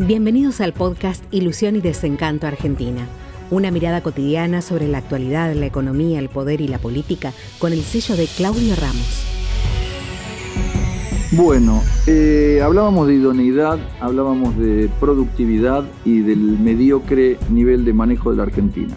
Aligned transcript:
Bienvenidos 0.00 0.60
al 0.60 0.72
podcast 0.72 1.22
Ilusión 1.30 1.76
y 1.76 1.80
Desencanto 1.80 2.48
Argentina. 2.48 3.06
Una 3.52 3.70
mirada 3.70 4.02
cotidiana 4.02 4.60
sobre 4.60 4.88
la 4.88 4.98
actualidad, 4.98 5.54
la 5.54 5.66
economía, 5.66 6.18
el 6.18 6.28
poder 6.28 6.60
y 6.60 6.66
la 6.66 6.78
política 6.78 7.32
con 7.60 7.72
el 7.72 7.80
sello 7.82 8.16
de 8.16 8.26
Claudio 8.26 8.74
Ramos. 8.74 9.24
Bueno, 11.30 11.80
eh, 12.08 12.60
hablábamos 12.60 13.06
de 13.06 13.14
idoneidad, 13.14 13.78
hablábamos 14.00 14.58
de 14.58 14.90
productividad 14.98 15.84
y 16.04 16.22
del 16.22 16.40
mediocre 16.58 17.38
nivel 17.48 17.84
de 17.84 17.92
manejo 17.92 18.32
de 18.32 18.38
la 18.38 18.42
Argentina. 18.42 18.96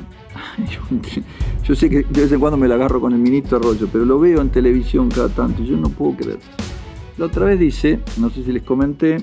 Yo, 1.63 1.75
sé 1.75 1.91
que 1.91 2.05
de 2.09 2.21
vez 2.21 2.31
en 2.31 2.39
cuando 2.39 2.57
me 2.57 2.67
la 2.67 2.73
agarro 2.73 2.99
con 2.99 3.13
el 3.13 3.19
ministro 3.19 3.59
Arroyo, 3.59 3.87
pero 3.91 4.03
lo 4.03 4.19
veo 4.19 4.41
en 4.41 4.49
televisión 4.49 5.09
cada 5.09 5.29
tanto 5.29 5.61
y 5.61 5.67
yo 5.67 5.77
no 5.77 5.89
puedo 5.89 6.17
creer. 6.17 6.39
La 7.19 7.25
otra 7.25 7.45
vez 7.45 7.59
dice, 7.59 7.99
no 8.17 8.31
sé 8.31 8.43
si 8.43 8.51
les 8.51 8.63
comenté, 8.63 9.17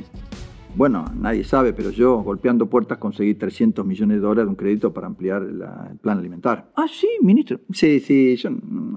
bueno, 0.77 1.05
nadie 1.15 1.45
sabe, 1.45 1.73
pero 1.73 1.91
yo 1.91 2.23
golpeando 2.23 2.67
puertas 2.67 2.99
conseguí 2.99 3.35
300 3.35 3.85
millones 3.87 4.17
de 4.17 4.21
dólares 4.23 4.47
de 4.47 4.51
un 4.51 4.57
crédito 4.57 4.93
para 4.93 5.07
ampliar 5.07 5.43
el 5.43 5.99
plan 5.99 6.19
alimentar. 6.19 6.71
Ah, 6.75 6.87
sí, 6.89 7.09
ministro. 7.23 7.61
Sí, 7.73 8.01
sí, 8.01 8.37
yo, 8.37 8.51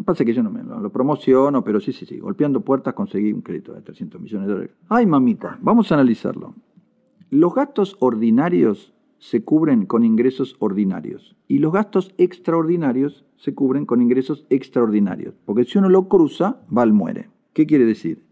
pasa 0.05 0.25
que 0.25 0.33
yo 0.33 0.43
no 0.43 0.49
me 0.49 0.63
lo, 0.63 0.89
promociono, 0.91 1.63
pero 1.63 1.79
sí, 1.79 1.93
sí, 1.93 2.05
sí, 2.05 2.17
golpeando 2.17 2.61
puertas 2.61 2.93
conseguí 2.93 3.31
un 3.31 3.41
crédito 3.41 3.73
de 3.73 3.81
300 3.81 4.19
millones 4.19 4.47
de 4.47 4.53
dólares. 4.53 4.75
Ay, 4.89 5.05
mamita, 5.05 5.57
vamos 5.61 5.91
a 5.91 5.95
analizarlo. 5.95 6.55
Los 7.29 7.53
gastos 7.53 7.97
ordinarios 7.99 8.93
se 9.19 9.43
cubren 9.43 9.85
con 9.85 10.03
ingresos 10.03 10.55
ordinarios 10.59 11.35
y 11.47 11.59
los 11.59 11.73
gastos 11.73 12.13
extraordinarios 12.17 13.25
se 13.35 13.53
cubren 13.53 13.85
con 13.85 14.01
ingresos 14.01 14.45
extraordinarios, 14.49 15.35
porque 15.45 15.65
si 15.65 15.77
uno 15.77 15.89
lo 15.89 16.07
cruza, 16.07 16.61
va 16.75 16.83
al 16.83 16.93
muere. 16.93 17.29
¿Qué 17.53 17.65
quiere 17.65 17.85
decir? 17.85 18.26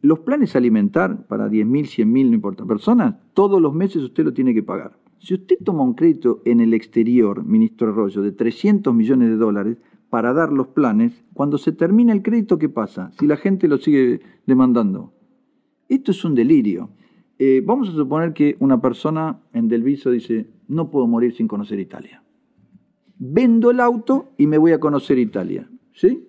Los 0.00 0.20
planes 0.20 0.54
alimentar 0.54 1.26
para 1.26 1.48
10.000, 1.48 2.06
100.000, 2.06 2.28
no 2.28 2.34
importa, 2.34 2.64
personas, 2.64 3.16
todos 3.34 3.60
los 3.60 3.74
meses 3.74 4.02
usted 4.02 4.24
lo 4.24 4.32
tiene 4.32 4.54
que 4.54 4.62
pagar. 4.62 4.96
Si 5.18 5.34
usted 5.34 5.56
toma 5.64 5.82
un 5.82 5.94
crédito 5.94 6.40
en 6.44 6.60
el 6.60 6.72
exterior, 6.72 7.44
ministro 7.44 7.88
Arroyo, 7.88 8.22
de 8.22 8.30
300 8.30 8.94
millones 8.94 9.30
de 9.30 9.36
dólares 9.36 9.78
para 10.10 10.32
dar 10.32 10.52
los 10.52 10.68
planes, 10.68 11.24
cuando 11.34 11.58
se 11.58 11.72
termina 11.72 12.12
el 12.12 12.22
crédito, 12.22 12.58
¿qué 12.58 12.68
pasa? 12.68 13.10
Si 13.18 13.26
la 13.26 13.36
gente 13.36 13.66
lo 13.66 13.78
sigue 13.78 14.20
demandando. 14.46 15.12
Esto 15.88 16.12
es 16.12 16.24
un 16.24 16.34
delirio. 16.34 16.90
Eh, 17.38 17.62
vamos 17.64 17.88
a 17.88 17.92
suponer 17.92 18.32
que 18.32 18.56
una 18.60 18.80
persona 18.80 19.40
en 19.52 19.68
Delviso 19.68 20.10
dice, 20.10 20.48
no 20.68 20.90
puedo 20.90 21.06
morir 21.06 21.34
sin 21.34 21.48
conocer 21.48 21.80
Italia. 21.80 22.22
Vendo 23.18 23.70
el 23.72 23.80
auto 23.80 24.30
y 24.38 24.46
me 24.46 24.58
voy 24.58 24.72
a 24.72 24.80
conocer 24.80 25.18
Italia. 25.18 25.68
¿Sí? 25.92 26.28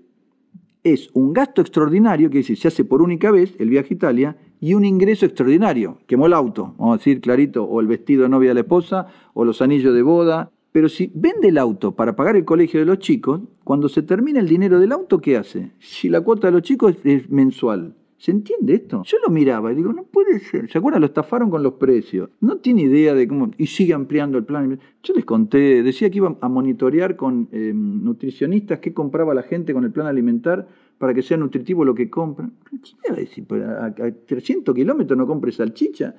Es 0.93 1.09
un 1.13 1.33
gasto 1.33 1.61
extraordinario, 1.61 2.29
que 2.29 2.43
se 2.43 2.67
hace 2.67 2.85
por 2.85 3.01
única 3.01 3.31
vez 3.31 3.55
el 3.59 3.69
viaje 3.69 3.93
a 3.93 3.95
Italia, 3.95 4.37
y 4.59 4.73
un 4.73 4.85
ingreso 4.85 5.25
extraordinario. 5.25 5.99
Quemó 6.07 6.27
el 6.27 6.33
auto, 6.33 6.75
vamos 6.77 6.95
a 6.95 6.97
decir 6.97 7.21
clarito, 7.21 7.63
o 7.63 7.79
el 7.79 7.87
vestido 7.87 8.23
de 8.23 8.29
novia 8.29 8.49
de 8.49 8.55
la 8.55 8.59
esposa, 8.61 9.07
o 9.33 9.45
los 9.45 9.61
anillos 9.61 9.93
de 9.93 10.01
boda. 10.01 10.51
Pero 10.71 10.89
si 10.89 11.11
vende 11.15 11.47
el 11.47 11.57
auto 11.57 11.95
para 11.95 12.15
pagar 12.15 12.35
el 12.35 12.45
colegio 12.45 12.79
de 12.79 12.85
los 12.85 12.99
chicos, 12.99 13.41
cuando 13.63 13.89
se 13.89 14.03
termina 14.03 14.39
el 14.39 14.47
dinero 14.47 14.79
del 14.79 14.91
auto, 14.91 15.19
¿qué 15.19 15.37
hace? 15.37 15.71
Si 15.79 16.09
la 16.09 16.21
cuota 16.21 16.47
de 16.47 16.53
los 16.53 16.61
chicos 16.61 16.95
es 17.03 17.29
mensual, 17.29 17.95
¿Se 18.19 18.31
entiende 18.31 18.73
esto? 18.73 19.01
Yo 19.05 19.17
lo 19.25 19.31
miraba 19.31 19.71
y 19.71 19.75
digo, 19.75 19.93
no 19.93 20.03
puede 20.03 20.39
ser. 20.39 20.69
¿Se 20.69 20.77
acuerdan? 20.77 20.99
Lo 20.99 21.07
estafaron 21.07 21.49
con 21.49 21.63
los 21.63 21.75
precios. 21.75 22.29
No 22.41 22.57
tiene 22.57 22.81
idea 22.81 23.13
de 23.13 23.25
cómo. 23.29 23.49
Y 23.57 23.67
sigue 23.67 23.93
ampliando 23.93 24.37
el 24.37 24.43
plan. 24.43 24.77
Yo 25.01 25.13
les 25.13 25.23
conté, 25.23 25.81
decía 25.83 26.09
que 26.09 26.17
iba 26.17 26.35
a 26.41 26.49
monitorear 26.49 27.15
con 27.15 27.47
eh, 27.53 27.71
nutricionistas 27.73 28.79
qué 28.79 28.93
compraba 28.93 29.33
la 29.33 29.43
gente 29.43 29.73
con 29.73 29.85
el 29.85 29.91
plan 29.91 30.05
alimentar 30.05 30.67
para 30.97 31.13
que 31.13 31.21
sea 31.21 31.37
nutritivo 31.37 31.85
lo 31.85 31.95
que 31.95 32.09
compran. 32.09 32.55
¿Qué 32.69 33.09
va 33.09 33.15
a 33.15 33.19
decir? 33.19 33.45
A, 33.63 33.85
a 33.85 34.11
300 34.11 34.75
kilómetros 34.75 35.17
no 35.17 35.25
compre 35.25 35.53
salchicha. 35.53 36.13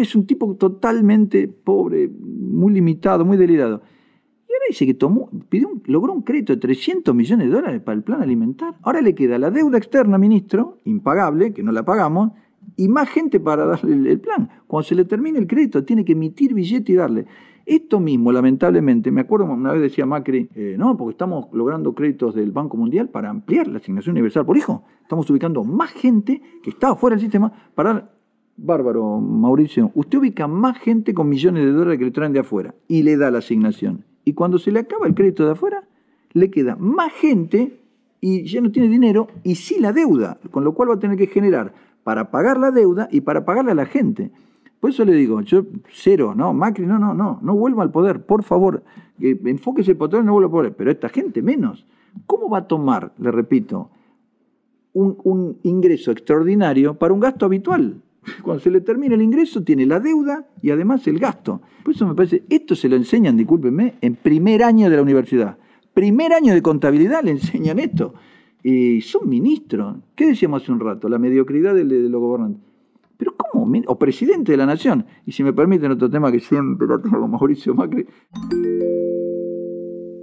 Es 0.00 0.14
un 0.14 0.26
tipo 0.26 0.54
totalmente 0.56 1.48
pobre, 1.48 2.08
muy 2.08 2.72
limitado, 2.72 3.26
muy 3.26 3.36
delirado 3.36 3.82
dice 4.68 4.86
que 4.86 4.94
tomó, 4.94 5.30
pidió 5.48 5.70
logró 5.86 6.12
un 6.12 6.22
crédito 6.22 6.54
de 6.54 6.60
300 6.60 7.14
millones 7.14 7.48
de 7.48 7.54
dólares 7.54 7.80
para 7.82 7.96
el 7.96 8.02
plan 8.02 8.22
alimentar. 8.22 8.76
Ahora 8.82 9.00
le 9.00 9.14
queda 9.14 9.38
la 9.38 9.50
deuda 9.50 9.78
externa, 9.78 10.18
ministro, 10.18 10.78
impagable, 10.84 11.52
que 11.52 11.62
no 11.62 11.72
la 11.72 11.84
pagamos, 11.84 12.32
y 12.76 12.88
más 12.88 13.08
gente 13.08 13.40
para 13.40 13.66
darle 13.66 14.10
el, 14.10 14.20
plan. 14.20 14.48
Cuando 14.66 14.88
se 14.88 14.94
le 14.94 15.04
termine 15.04 15.38
el 15.38 15.46
crédito, 15.46 15.84
tiene 15.84 16.04
que 16.04 16.12
emitir 16.12 16.54
billete 16.54 16.92
y 16.92 16.94
darle. 16.96 17.26
Esto 17.66 17.98
mismo, 18.00 18.30
lamentablemente, 18.30 19.10
me 19.10 19.22
acuerdo 19.22 19.46
una 19.46 19.72
vez 19.72 19.80
decía 19.80 20.04
Macri, 20.04 20.50
eh, 20.54 20.76
no, 20.78 20.96
porque 20.96 21.12
estamos 21.12 21.46
logrando 21.52 21.94
créditos 21.94 22.34
del 22.34 22.52
Banco 22.52 22.76
Mundial 22.76 23.08
para 23.08 23.30
ampliar 23.30 23.68
la 23.68 23.78
asignación 23.78 24.14
universal 24.14 24.44
por 24.44 24.56
hijo. 24.56 24.84
Estamos 25.02 25.28
ubicando 25.30 25.64
más 25.64 25.90
gente 25.92 26.42
que 26.62 26.70
estaba 26.70 26.96
fuera 26.96 27.16
del 27.16 27.22
sistema 27.22 27.50
para 27.74 28.10
Bárbaro, 28.56 29.20
Mauricio, 29.20 29.90
usted 29.94 30.18
ubica 30.18 30.46
más 30.46 30.78
gente 30.78 31.12
con 31.12 31.28
millones 31.28 31.64
de 31.64 31.72
dólares 31.72 31.98
que 31.98 32.04
le 32.04 32.10
traen 32.12 32.32
de 32.32 32.40
afuera 32.40 32.74
y 32.86 33.02
le 33.02 33.16
da 33.16 33.30
la 33.30 33.38
asignación. 33.38 34.04
Y 34.24 34.32
cuando 34.32 34.58
se 34.58 34.72
le 34.72 34.80
acaba 34.80 35.06
el 35.06 35.14
crédito 35.14 35.44
de 35.44 35.52
afuera, 35.52 35.84
le 36.32 36.50
queda 36.50 36.76
más 36.76 37.12
gente 37.12 37.80
y 38.20 38.44
ya 38.44 38.60
no 38.60 38.70
tiene 38.70 38.88
dinero 38.88 39.28
y 39.42 39.56
sí 39.56 39.80
la 39.80 39.92
deuda, 39.92 40.38
con 40.50 40.64
lo 40.64 40.74
cual 40.74 40.90
va 40.90 40.94
a 40.94 40.98
tener 40.98 41.16
que 41.16 41.26
generar 41.26 41.74
para 42.02 42.30
pagar 42.30 42.58
la 42.58 42.70
deuda 42.70 43.08
y 43.10 43.20
para 43.20 43.44
pagarle 43.44 43.72
a 43.72 43.74
la 43.74 43.86
gente. 43.86 44.30
Por 44.80 44.90
eso 44.90 45.04
le 45.04 45.12
digo, 45.12 45.40
yo 45.42 45.64
cero, 45.90 46.34
no, 46.36 46.52
Macri, 46.52 46.86
no, 46.86 46.98
no, 46.98 47.14
no, 47.14 47.38
no 47.42 47.54
vuelva 47.54 47.82
al 47.82 47.90
poder, 47.90 48.24
por 48.24 48.42
favor, 48.42 48.82
enfóquese 49.18 49.92
el 49.92 49.96
poder, 49.96 50.24
no 50.24 50.32
vuelva 50.32 50.48
al 50.48 50.52
poder, 50.52 50.76
pero 50.76 50.90
esta 50.90 51.08
gente 51.08 51.42
menos. 51.42 51.86
¿Cómo 52.26 52.48
va 52.48 52.58
a 52.58 52.68
tomar, 52.68 53.12
le 53.18 53.30
repito, 53.30 53.90
un 54.92 55.58
ingreso 55.62 56.12
extraordinario 56.12 56.94
para 56.94 57.14
un 57.14 57.20
gasto 57.20 57.46
habitual? 57.46 58.00
Cuando 58.42 58.62
se 58.62 58.70
le 58.70 58.80
termina 58.80 59.14
el 59.14 59.22
ingreso, 59.22 59.62
tiene 59.62 59.86
la 59.86 60.00
deuda 60.00 60.46
y 60.62 60.70
además 60.70 61.06
el 61.06 61.18
gasto. 61.18 61.60
Por 61.82 61.94
eso 61.94 62.06
me 62.06 62.14
parece, 62.14 62.44
esto 62.48 62.74
se 62.74 62.88
lo 62.88 62.96
enseñan, 62.96 63.36
discúlpenme, 63.36 63.94
en 64.00 64.16
primer 64.16 64.62
año 64.62 64.90
de 64.90 64.96
la 64.96 65.02
universidad. 65.02 65.58
Primer 65.92 66.32
año 66.32 66.54
de 66.54 66.62
contabilidad 66.62 67.22
le 67.22 67.32
enseñan 67.32 67.78
esto. 67.78 68.14
Y 68.62 69.00
son 69.02 69.28
ministros. 69.28 69.98
¿Qué 70.14 70.26
decíamos 70.26 70.62
hace 70.62 70.72
un 70.72 70.80
rato? 70.80 71.08
La 71.08 71.18
mediocridad 71.18 71.74
de, 71.74 71.84
los 71.84 72.20
gobernantes. 72.20 72.62
Pero 73.16 73.36
¿cómo? 73.36 73.70
O 73.86 73.98
presidente 73.98 74.52
de 74.52 74.58
la 74.58 74.66
nación. 74.66 75.06
Y 75.26 75.32
si 75.32 75.44
me 75.44 75.52
permiten 75.52 75.92
otro 75.92 76.10
tema 76.10 76.32
que 76.32 76.40
siempre 76.40 76.88
lo 76.88 77.00
tengo 77.00 77.20
con 77.20 77.30
Mauricio 77.30 77.74
Macri. 77.74 78.06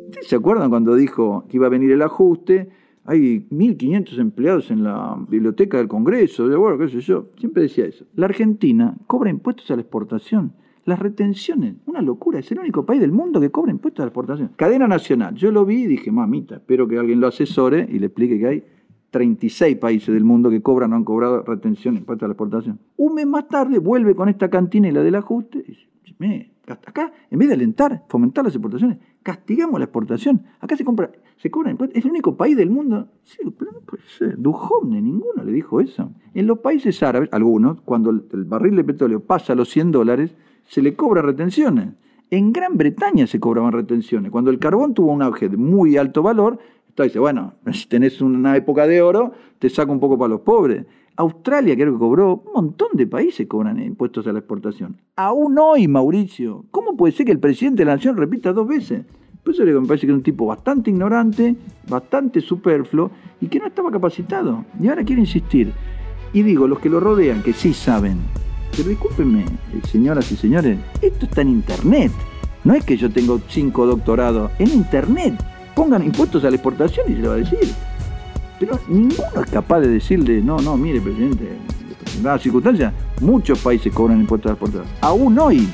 ¿Ustedes 0.08 0.28
se 0.28 0.36
acuerdan 0.36 0.70
cuando 0.70 0.96
dijo 0.96 1.46
que 1.48 1.58
iba 1.58 1.68
a 1.68 1.70
venir 1.70 1.92
el 1.92 2.02
ajuste? 2.02 2.70
Hay 3.06 3.48
1.500 3.50 4.20
empleados 4.20 4.72
en 4.72 4.84
la 4.84 5.18
biblioteca 5.28 5.78
del 5.78 5.88
Congreso, 5.88 6.48
de 6.48 6.56
bueno, 6.56 6.78
qué 6.78 6.90
sé 6.90 7.02
yo. 7.02 7.28
Siempre 7.38 7.64
decía 7.64 7.86
eso. 7.86 8.06
La 8.16 8.28
Argentina 8.28 8.96
cobra 9.08 9.30
impuestos 9.30 9.70
a 9.72 9.76
la 9.76 9.82
exportación. 9.82 10.54
Las 10.86 11.00
retenciones, 11.00 11.76
una 11.86 12.02
locura, 12.02 12.40
es 12.40 12.52
el 12.52 12.60
único 12.60 12.86
país 12.86 13.02
del 13.02 13.12
mundo 13.12 13.40
que 13.40 13.52
cobra 13.52 13.72
impuestos 13.72 14.02
a 14.02 14.06
la 14.06 14.10
exportación. 14.10 14.52
Cadena 14.56 14.88
nacional, 14.88 15.36
yo 15.36 15.52
lo 15.52 15.66
vi 15.66 15.84
y 15.84 15.88
dije, 15.88 16.12
mamita, 16.12 16.56
espero 16.56 16.88
que 16.88 16.98
alguien 16.98 17.20
lo 17.20 17.28
asesore 17.28 17.88
y 17.92 18.00
le 18.00 18.08
explique 18.08 18.40
que 18.40 18.48
hay 18.48 18.64
36 19.12 19.78
países 19.78 20.14
del 20.14 20.24
mundo 20.24 20.50
que 20.50 20.62
cobran 20.62 20.94
o 20.94 20.96
han 20.96 21.04
cobrado 21.04 21.44
retención 21.44 21.98
impuestos 21.98 22.24
a 22.24 22.28
la 22.30 22.34
exportación. 22.34 22.80
Un 22.98 23.14
mes 23.14 23.28
más 23.28 23.48
tarde 23.48 23.78
vuelve 23.78 24.16
con 24.16 24.30
esta 24.30 24.50
cantinela 24.50 25.04
del 25.04 25.16
ajuste 25.16 25.60
y 25.60 25.72
dice, 25.72 25.91
acá, 26.68 27.12
en 27.30 27.40
vez 27.40 27.48
de 27.48 27.56
alentar, 27.56 28.04
fomentar 28.08 28.46
las 28.46 28.54
exportaciones, 28.54 28.98
castigamos 29.24 29.80
la 29.80 29.86
exportación. 29.86 30.44
Acá 30.60 30.76
se 30.76 30.86
compra, 30.86 31.12
se 31.38 31.50
cobra 31.52 31.72
impuestos. 31.72 31.98
Es 31.98 32.06
el 32.06 32.12
único 32.12 32.38
país 32.38 32.56
del 32.56 32.70
mundo. 32.70 33.10
Sí, 33.24 33.40
pero 33.58 33.72
no 33.72 33.80
puede 33.82 34.04
ser. 34.18 34.38
Duhovne, 34.38 35.02
ninguno 35.02 35.44
le 35.44 35.52
dijo 35.52 35.82
eso. 35.82 36.12
En 36.34 36.48
los 36.48 36.60
países 36.60 37.02
árabes, 37.04 37.30
algunos, 37.32 37.82
cuando 37.82 38.10
el 38.10 38.46
barril 38.46 38.76
de 38.76 38.84
petróleo 38.84 39.22
pasa 39.22 39.54
a 39.54 39.56
los 39.56 39.70
100 39.70 39.92
dólares, 39.92 40.36
se 40.66 40.82
le 40.82 40.96
cobra 40.96 41.22
retenciones. 41.22 41.90
En 42.30 42.54
Gran 42.54 42.78
Bretaña 42.78 43.28
se 43.28 43.40
cobraban 43.40 43.74
retenciones. 43.74 44.32
Cuando 44.32 44.52
el 44.52 44.60
carbón 44.60 44.94
tuvo 44.94 45.12
un 45.12 45.22
auge 45.22 45.50
de 45.50 45.58
muy 45.58 45.98
alto 45.98 46.24
valor, 46.24 46.60
entonces 46.88 47.12
dice, 47.12 47.20
bueno, 47.20 47.56
si 47.74 47.88
tenés 47.88 48.22
una 48.22 48.56
época 48.56 48.88
de 48.88 49.02
oro, 49.02 49.34
te 49.60 49.70
saca 49.70 49.92
un 49.92 50.00
poco 50.00 50.18
para 50.18 50.30
los 50.30 50.42
pobres. 50.42 50.86
Australia 51.18 51.76
creo 51.76 51.94
que 51.94 52.00
cobró, 52.00 52.44
un 52.46 52.54
montón 52.54 52.90
de 52.94 53.08
países 53.08 53.48
cobran 53.48 53.82
impuestos 53.82 54.26
a 54.28 54.34
la 54.34 54.40
exportación. 54.40 54.98
Aún 55.16 55.58
hoy, 55.60 55.88
Mauricio, 55.88 56.66
¿cómo 56.72 56.96
puede 56.96 57.14
ser 57.14 57.26
que 57.26 57.32
el 57.32 57.40
presidente 57.40 57.82
de 57.82 57.86
la 57.86 57.96
nación 57.96 58.18
repita 58.18 58.54
dos 58.54 58.68
veces? 58.68 59.06
Por 59.44 59.54
eso 59.54 59.64
me 59.64 59.88
parece 59.88 60.06
que 60.06 60.12
era 60.12 60.18
un 60.18 60.24
tipo 60.24 60.46
bastante 60.46 60.92
ignorante, 60.92 61.56
bastante 61.90 62.42
superfluo 62.42 63.10
y 63.40 63.48
que 63.48 63.60
no 63.60 63.68
estaba 63.68 63.92
capacitado. 63.92 64.66
Y 64.80 64.88
ahora 64.88 65.04
quiere 65.04 65.22
insistir. 65.22 65.74
Y 66.34 66.44
digo, 66.44 66.68
los 66.68 66.80
que 66.80 66.90
lo 66.90 67.00
rodean, 67.00 67.42
que 67.42 67.54
sí 67.54 67.74
saben, 67.74 68.18
pero 68.76 68.90
discúlpenme, 68.90 69.46
señoras 69.90 70.32
y 70.32 70.38
señores, 70.38 70.78
esto 71.02 71.26
está 71.26 71.42
en 71.42 71.50
internet. 71.50 72.12
No 72.64 72.74
es 72.74 72.86
que 72.86 72.96
yo 72.96 73.12
tengo 73.12 73.42
cinco 73.50 73.86
doctorados, 73.86 74.52
en 74.60 74.70
internet. 74.70 75.34
Pongan 75.76 76.04
impuestos 76.04 76.46
a 76.46 76.50
la 76.50 76.56
exportación 76.56 77.12
y 77.12 77.16
se 77.16 77.22
lo 77.22 77.30
va 77.30 77.36
a 77.36 77.38
decir. 77.38 77.60
Pero 78.62 78.80
ninguno 78.88 79.44
es 79.44 79.50
capaz 79.50 79.80
de 79.80 79.88
decirle, 79.88 80.40
no, 80.40 80.58
no, 80.60 80.78
mire, 80.78 81.02
presidente, 81.02 81.58
en 82.16 82.22
dadas 82.22 82.44
circunstancias, 82.44 82.94
muchos 83.20 83.58
países 83.58 83.92
cobran 83.92 84.20
impuestos 84.22 84.52
a 84.52 84.54
la 84.54 84.60
exportación. 84.60 84.96
Aún 85.02 85.40
hoy, 85.40 85.68